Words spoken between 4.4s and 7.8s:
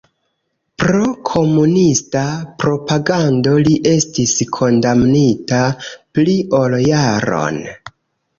kondamnita pli ol jaron.